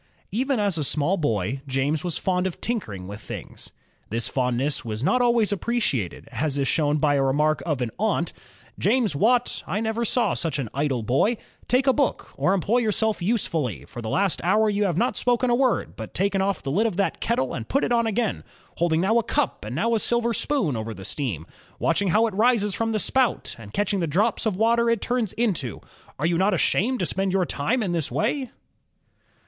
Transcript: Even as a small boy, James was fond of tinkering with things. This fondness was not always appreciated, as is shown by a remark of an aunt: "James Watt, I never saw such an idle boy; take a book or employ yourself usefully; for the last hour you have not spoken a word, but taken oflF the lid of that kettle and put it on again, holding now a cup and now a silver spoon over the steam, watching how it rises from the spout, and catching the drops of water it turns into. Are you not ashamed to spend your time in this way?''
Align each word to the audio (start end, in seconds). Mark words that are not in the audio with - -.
Even 0.31 0.59
as 0.59 0.79
a 0.79 0.83
small 0.83 1.15
boy, 1.15 1.61
James 1.67 2.03
was 2.03 2.17
fond 2.17 2.47
of 2.47 2.59
tinkering 2.59 3.07
with 3.07 3.21
things. 3.21 3.71
This 4.09 4.27
fondness 4.29 4.83
was 4.83 5.03
not 5.03 5.21
always 5.21 5.51
appreciated, 5.51 6.27
as 6.31 6.57
is 6.57 6.67
shown 6.67 6.97
by 6.97 7.13
a 7.13 7.21
remark 7.23 7.61
of 7.67 7.83
an 7.83 7.91
aunt: 7.99 8.33
"James 8.79 9.15
Watt, 9.15 9.61
I 9.67 9.79
never 9.79 10.03
saw 10.03 10.33
such 10.33 10.57
an 10.57 10.69
idle 10.73 11.03
boy; 11.03 11.37
take 11.67 11.85
a 11.85 11.93
book 11.93 12.31
or 12.35 12.55
employ 12.55 12.79
yourself 12.79 13.21
usefully; 13.21 13.85
for 13.85 14.01
the 14.01 14.09
last 14.09 14.41
hour 14.43 14.71
you 14.71 14.85
have 14.85 14.97
not 14.97 15.17
spoken 15.17 15.51
a 15.51 15.55
word, 15.55 15.95
but 15.95 16.15
taken 16.15 16.41
oflF 16.41 16.63
the 16.63 16.71
lid 16.71 16.87
of 16.87 16.97
that 16.97 17.21
kettle 17.21 17.53
and 17.53 17.69
put 17.69 17.83
it 17.83 17.91
on 17.91 18.07
again, 18.07 18.43
holding 18.77 19.01
now 19.01 19.19
a 19.19 19.23
cup 19.23 19.63
and 19.63 19.75
now 19.75 19.93
a 19.93 19.99
silver 19.99 20.33
spoon 20.33 20.75
over 20.75 20.95
the 20.95 21.05
steam, 21.05 21.45
watching 21.77 22.07
how 22.07 22.25
it 22.25 22.33
rises 22.33 22.73
from 22.73 22.91
the 22.91 22.97
spout, 22.97 23.55
and 23.59 23.71
catching 23.71 23.99
the 23.99 24.07
drops 24.07 24.47
of 24.47 24.55
water 24.57 24.89
it 24.89 24.99
turns 24.99 25.31
into. 25.33 25.79
Are 26.17 26.25
you 26.25 26.39
not 26.39 26.55
ashamed 26.55 26.97
to 27.01 27.05
spend 27.05 27.31
your 27.31 27.45
time 27.45 27.83
in 27.83 27.91
this 27.91 28.09
way?'' 28.11 28.49